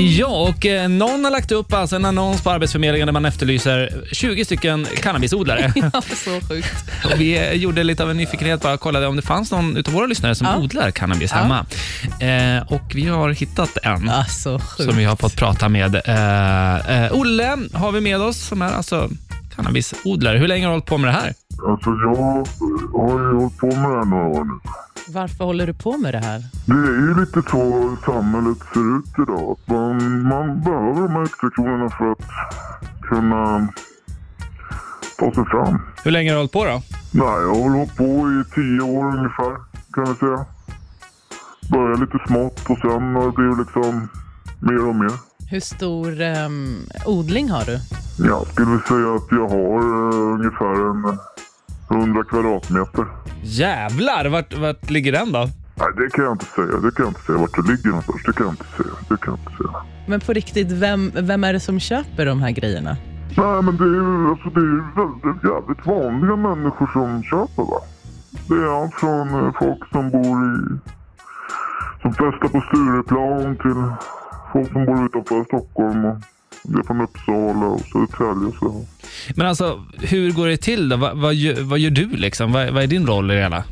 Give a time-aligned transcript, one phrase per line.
[0.00, 4.04] Ja, och eh, någon har lagt upp alltså en annons på Arbetsförmedlingen där man efterlyser
[4.12, 5.72] 20 stycken cannabisodlare.
[5.92, 6.74] Ja, så sjukt.
[7.04, 9.92] Och vi eh, gjorde lite av en nyfikenhet, bara kollade om det fanns någon av
[9.92, 10.56] våra lyssnare som Ja.
[10.58, 11.36] odlar cannabis Ja.
[11.38, 11.66] hemma.
[12.56, 14.06] Eh, och vi har hittat en.
[14.06, 14.90] Ja, så sjukt.
[14.90, 15.94] som vi har fått prata med.
[16.04, 19.08] Eh, eh, Olle har vi med oss, som är alltså
[19.56, 20.38] cannabisodlare.
[20.38, 21.34] Hur länge har du hållit på med det här?
[21.68, 22.16] Alltså jag
[23.02, 24.52] har ju hållit på med det här några år nu.
[25.08, 26.42] Varför håller du på med det här?
[26.66, 29.50] Det är ju lite så samhället ser ut idag.
[29.60, 32.22] Att man, man behöver de här extra kronorna för att
[33.02, 33.68] kunna
[35.18, 35.80] ta sig fram.
[36.04, 36.82] Hur länge har du hållit på då?
[37.12, 39.56] Nej, jag har hållit på i tio år ungefär
[39.94, 40.44] kan jag säga.
[41.70, 44.08] Började lite smått och sen har det blivit liksom
[44.60, 45.12] mer och mer.
[45.50, 47.78] Hur stor ehm, odling har du?
[48.28, 51.18] Jag skulle säga att jag har eh, ungefär en
[51.90, 53.06] 100 kvadratmeter.
[53.42, 55.48] Jävlar, vart, vart ligger den då?
[55.74, 56.66] Nej, det kan jag inte säga.
[56.66, 57.38] Det kan jag inte säga.
[57.38, 58.94] Vart det ligger någonstans, det kan jag inte säga.
[59.08, 59.82] Det kan jag inte säga.
[60.06, 62.96] Men på riktigt, vem, vem är det som köper de här grejerna?
[63.36, 67.62] Nej, men det är ju alltså, det är ju väldigt jävligt vanliga människor som köper
[67.62, 67.80] va.
[68.48, 70.78] Det är allt från eh, folk som bor i...
[72.02, 73.82] Som festar på Stureplan till
[74.52, 76.16] folk som bor utanför Stockholm och
[76.68, 78.84] det är från Uppsala och Södertälje så.
[79.36, 80.96] Men alltså, hur går det till då?
[80.96, 82.52] Vad, vad, gör, vad gör du liksom?
[82.52, 83.64] Vad, vad är din roll i det hela?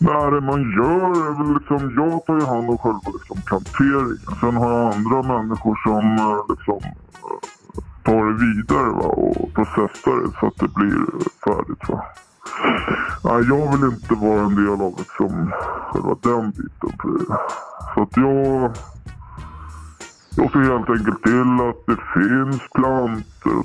[0.00, 4.18] Nej, det man gör är väl liksom, jag tar ju hand om själva liksom planteringen.
[4.40, 7.40] Sen har jag andra människor som eh, liksom eh,
[8.04, 11.04] tar det vidare va, och processar det så att det blir
[11.44, 11.88] färdigt.
[11.88, 12.04] Va.
[13.24, 15.52] Nej, jag vill inte vara en del av liksom
[15.92, 16.98] själva den biten.
[17.02, 17.36] För.
[17.94, 18.72] Så att jag,
[20.38, 23.64] jag ser helt enkelt till att det finns så, så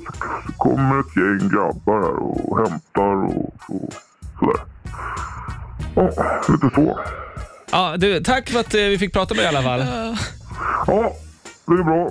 [0.56, 3.88] kommer ett gäng grabbar här och hämtar och så,
[4.38, 4.60] sådär.
[5.94, 6.10] Ja,
[6.48, 6.98] lite så.
[7.72, 9.80] Ja, du, tack för att eh, vi fick prata med dig i alla fall.
[10.86, 11.12] Ja,
[11.66, 12.10] det är bra.